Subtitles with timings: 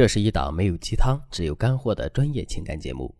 [0.00, 3.14] 这是一档没有鸡汤，只有干货的专业情感节目。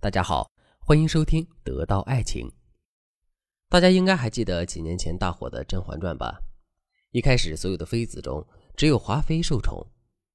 [0.00, 2.48] 大家好，欢迎收听《得到爱情》。
[3.68, 6.42] 大家应该还记得几年前大火的《甄嬛传》吧？
[7.12, 8.44] 一开始，所有的妃子中
[8.76, 9.86] 只有华妃受宠，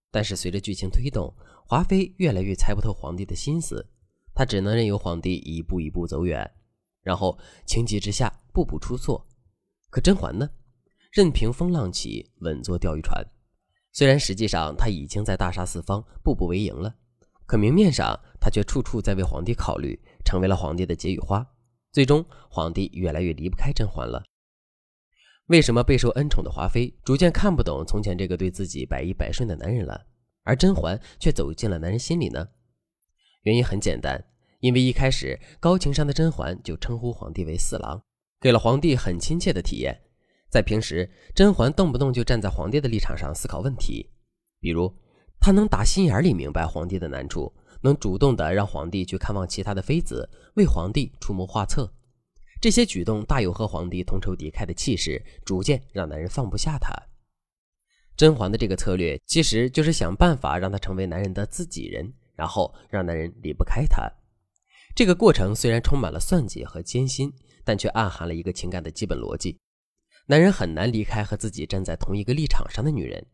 [0.09, 1.35] 但是随着剧情推动，
[1.67, 3.85] 华妃越来越猜不透皇帝的心思，
[4.33, 6.49] 她只能任由皇帝一步一步走远，
[7.01, 9.27] 然后情急之下步步出错。
[9.89, 10.49] 可甄嬛呢？
[11.11, 13.21] 任凭风浪起，稳坐钓鱼船。
[13.91, 16.95] 虽然实际上他已经在大杀四方、步步为营了，
[17.45, 21.45] 可明面上他却处处在为皇帝考虑，成为了皇帝的解语花。
[21.91, 24.23] 最终，皇帝越来越离不开甄嬛了。
[25.47, 30.05] 为什么备受恩宠的华妃逐渐看不懂从前这个对自己百依百顺的男人了，
[30.43, 32.49] 而甄嬛却走进了男人心里呢？
[33.41, 34.23] 原因很简单，
[34.59, 38.03] 因为一开始高情商的甄嬛就称呼皇帝为四郎，
[38.39, 39.99] 给了皇帝很亲切的体验。
[40.49, 44.09] 在平时，甄嬛动不动就站在皇帝的立场上思考问题，
[44.59, 44.91] 比如
[45.39, 51.93] 她能打心眼里明白皇帝的难处，能主动的让皇帝去看望其他的妃子，为皇帝出谋划策。
[52.59, 56.91] 这些举动大有和皇帝同仇敌忾的气势，逐渐让男人放不下她。
[58.17, 64.11] 甄嬛的这个策略其实就是想办法让她成为男人的自己人，然后让男人离不开她。
[64.93, 67.31] 这个过程虽然充满了算计和艰辛，
[67.63, 69.57] 但却暗含了一个情感的基本逻辑。
[70.29, 73.25] 男人很难离开和自己站在同一个立场上的女人。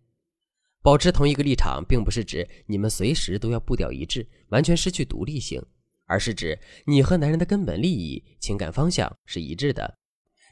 [0.82, 5.62] 保持同一个立场，并不是指你们随时都要步调一致，完全失去独立性，
[6.06, 9.98] 而是指你和男人的根本利益、情感方向是一致的。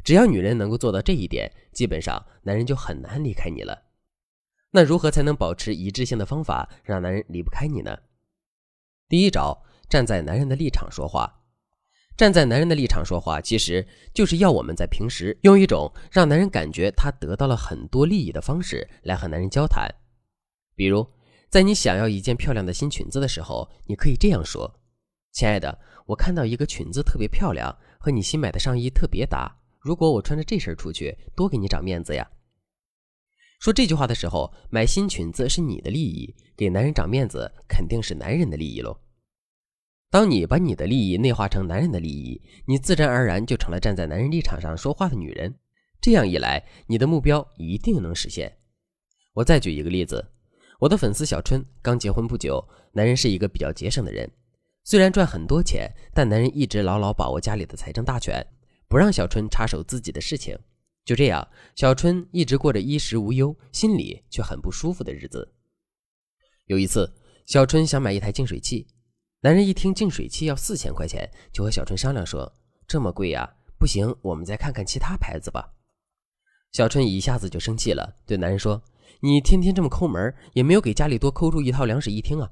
[0.03, 3.81] 只要女人能够做到这一点，基本上男人就很难离开你了。
[4.71, 7.97] 那如何才能保持一致性的方法，让男人离不开你呢？
[9.07, 11.42] 第一招，站在男人的立场说话。
[12.15, 19.89] 站在男人的立场说话，其实就是要我们在平时用一种让男人感觉他得到了很多利益的方式来和男人交谈。
[20.75, 21.07] 比如，
[21.49, 24.79] 在你想要一件漂亮的新裙子的时候，你可以这样说
[25.33, 29.55] ：“亲爱的，我看到一个裙子特别漂亮，和你新买的上衣特别搭。
[29.79, 32.29] 如果我穿着这身出去，多给你长面子呀。”
[33.59, 38.97] 说这句话的时候，买新裙子是你的利益，给男人长面子肯定是男人的利益喽。
[40.13, 45.51] 当你把你的利益内化成男人的利益，你自然而然就成了站在男人立场上说话的女人。
[45.99, 48.55] 这样一来，你的目标一定能实现。
[49.33, 50.23] 我再举一个例子，
[50.77, 54.29] 我的粉丝小春刚结婚不久，男人是一个比较节省的人，
[54.83, 58.45] 虽然赚很多钱，但男人一直牢牢把握家里的财政大权，
[58.87, 60.55] 不让小春插手自己的事情。
[61.03, 65.55] 就这样，小春一直过着衣食无忧，心里却很不舒服的日子。
[66.67, 67.11] 有一次，
[67.47, 68.85] 小春想买一台净水器。
[69.43, 72.49] 男人一听净水器要四千块钱，就和小春商量说
[72.87, 75.73] ：“这么贵呀，不行，我们再看看其他牌子吧。”
[76.71, 78.81] 小春一下子就生气了，对男人说
[79.19, 82.49] ：“你天天这么抠门，也没有给家里多抠出一套两室一厅啊！”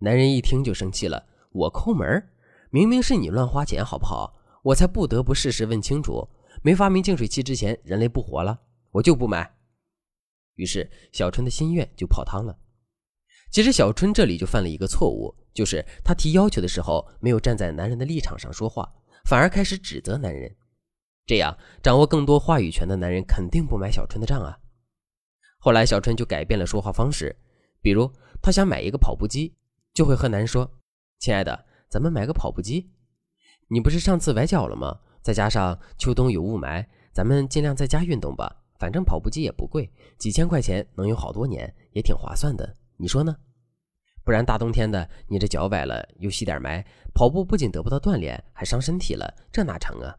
[0.00, 2.30] 男人一听就生气了：“我抠门？
[2.70, 4.40] 明明是你乱花钱，好不好？
[4.62, 6.26] 我才不得不事实问清楚。
[6.62, 8.58] 没发明净水器之前，人类不活了，
[8.92, 9.54] 我就不买。”
[10.56, 12.56] 于是小春的心愿就泡汤了。
[13.52, 15.34] 其实小春这里就犯了一个错误。
[15.52, 18.92] 就是她提要求的时候，没有站在男人的立场上说话，
[19.24, 20.54] 反而开始指责男人。
[21.26, 24.58] 这样掌握更多话语权的男人肯定不买小春的账啊。
[25.58, 27.36] 后来小春就改变了说话方式，
[27.80, 28.10] 比如
[28.42, 29.54] 她想买一个跑步机，
[29.92, 30.68] 就会和男人说
[31.20, 32.90] ：“亲爱的，咱们买个跑步机。
[33.68, 34.98] 你不是上次崴脚了吗？
[35.22, 38.56] 再加上秋冬有雾霾，咱们尽量在家运动吧。
[38.78, 42.74] 反正跑步机也不贵，几千块钱能用好多年，也挺划算的。
[42.96, 43.36] 你说呢？”
[44.30, 50.16] 不然大冬天的，你这脚崴了又吸点霾，跑步不仅得不到锻炼，还伤身体了，这哪成啊？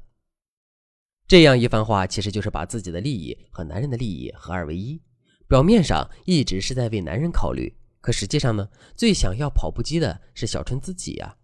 [1.30, 5.02] 这样一番话，其实就是把自己的利益和男人的利益合二为一。
[5.48, 8.68] 表面上一直是在为男人考虑，可实际上呢，
[8.98, 11.38] 最想要跑步机的是小春自己呀。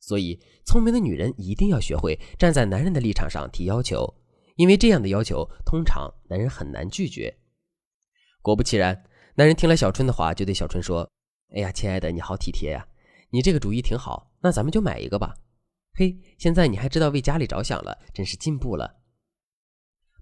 [0.00, 4.14] 所以，聪明的女人一定要学会站在男人的立场上提要求，
[4.56, 7.36] 因为这样的要求通常男人很难拒绝。
[8.40, 11.06] 果不其然，男人听了小春的话，就对小春说。
[11.52, 12.86] 哎呀，亲爱的，你好体贴呀！
[13.30, 15.34] 你这个主意挺好，那咱们就买一个吧。
[15.94, 19.00] 嘿，现在你还知道为家里着想了，真是进步了。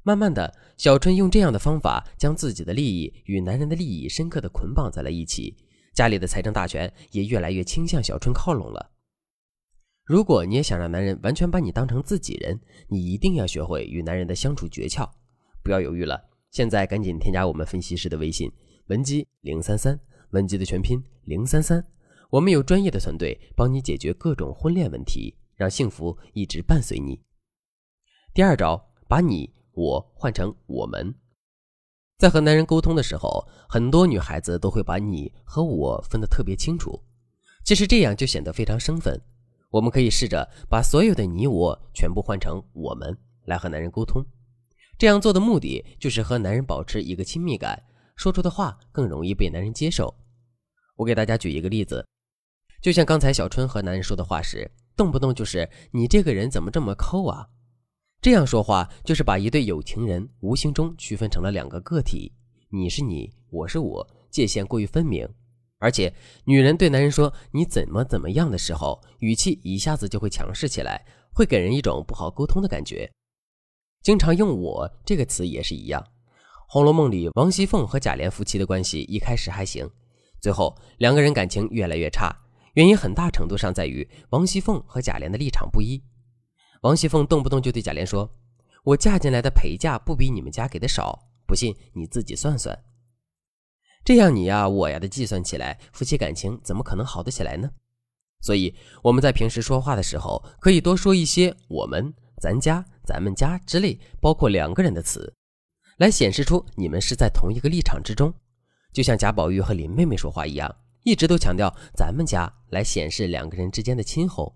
[0.02, 5.54] 慢慢的，小春用这样的方法，将自己的利益与男人的利益深刻的捆绑在了一起，
[5.94, 8.92] 家里的财政大权也越来越倾向小春靠拢了。
[10.04, 12.58] 如果你也想让男人完全把你当成自己人，
[12.88, 15.06] 你一定要学会与男人的相处诀窍。
[15.62, 18.50] 不要犹豫了，现在赶紧添加我们分析师的微信
[18.86, 20.00] 文姬零三三。
[20.30, 21.84] 文姬的全拼零三三，
[22.30, 27.20] 我们有专业的团队帮你解决各种婚恋问题，让幸福一直伴随你。
[28.34, 31.14] 第二招，把你我换成我们。
[32.18, 37.00] 在和男人沟通的时候，很多女孩子都会把你和我分得特别清楚。
[37.64, 39.20] 其实这样就显得非常生分。
[39.70, 44.24] 我们可以试着把所有的你我全部换成我们来和男人沟通。
[44.98, 47.80] 这样做的目的就是和男人保持一个亲密感，
[48.18, 50.12] 说出的话更容易被男人接受。
[50.96, 52.04] 我给大家举一个例子，
[52.82, 57.48] 就像刚才小春和男人说的话时，动不动就是“你这个人怎么这么抠啊”。
[58.20, 62.32] 这样说话就是把一对有情人无形中区分成了两个个体，
[62.70, 65.28] 你是你，我是我，界限过于分明。
[65.78, 66.12] 而且，
[66.42, 73.08] 女人对男人说“你怎么怎么样的时候”，语气一下子就会强势起来，会给人一种不好沟通的感觉。
[74.02, 76.02] 经常用“我”这个词也是一样，
[76.70, 79.90] 《红楼梦》里王熙凤和贾琏夫妻的关系一开始还行，
[80.38, 82.30] 最后两个人感情越来越差，
[82.74, 85.98] 原因很大程度上在于王熙凤和贾琏的立场不一。
[86.82, 88.30] 王熙凤动不动就对贾琏说
[88.84, 92.78] ：“我嫁进来的陪嫁不比你们家给的少，不信你自己算算。”
[94.04, 97.70] 这样你呀我呀的计算起来，夫妻感情怎么可能好得起来呢？
[98.42, 102.12] 所以我们在平时说话的时候，可以多说一些“我们
[102.42, 105.34] ”“咱家”“咱们家”之类，包括两个人的词，
[105.98, 108.32] 来显示出你们是在同一个立场之中。
[108.92, 110.74] 就像贾宝玉和林妹妹说话一样，
[111.04, 114.54] 一直都强调“咱们家”来显示两个人之间的亲厚。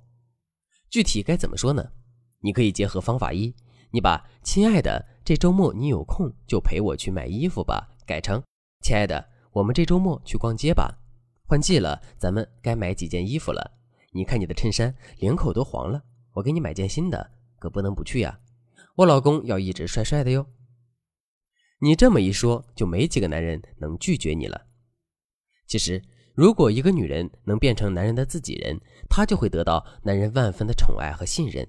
[0.89, 1.85] 具体该怎么说呢？
[2.41, 3.55] 你可以结合方法一，
[3.91, 8.43] 你把“亲爱的，这周末你有空就陪我去买衣服吧”改成
[8.83, 10.99] “亲爱的，我们这周末去逛街吧”。
[11.47, 13.71] 换季了，咱们该买几件衣服了。
[14.12, 16.03] 你看你的衬衫领口都黄了，
[16.33, 18.38] 我给你买件新的，可不能不去呀。
[18.97, 20.47] 我老公要一直帅帅的哟。
[21.84, 24.69] 你这么一说，就没几个男人能拒绝你了。
[25.67, 26.00] 其实，
[26.32, 28.81] 如果一个女人能变成男人的自己人，
[29.11, 31.67] 她就会得到男人万分的宠爱和信任。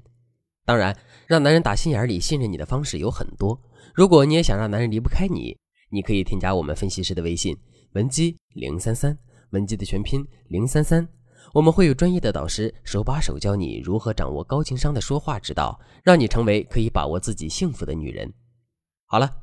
[0.66, 0.96] 当然，
[1.26, 3.60] 让男人打心眼里信任你的方式有很多。
[3.96, 5.58] 如果你也想让男人离不开你，
[5.90, 7.58] 你可以添加我们分析师的微信
[7.94, 9.18] 文姬零三三，
[9.50, 11.08] 文姬的全拼零三三，
[11.56, 18.32] 我们会有专业的导师手把手教你如何掌握高情商的说话之道，让你成为可以把握自己幸福的女人。
[19.08, 19.43] 好了，